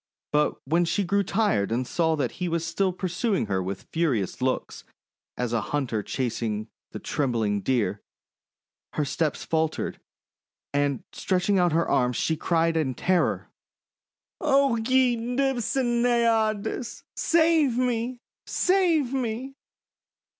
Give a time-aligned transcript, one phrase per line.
[0.31, 4.41] But when she grew tired and saw that he was still pursuing her with furious
[4.41, 4.83] looks,
[5.37, 8.01] as a hunter chases the trembling Deer,
[8.93, 9.99] her steps faltered,
[10.73, 13.51] and stretching out her arms, she cried in terror:—
[14.41, 18.17] !<O ye Nymphs and Naiads, save me!
[18.47, 19.53] Save me!"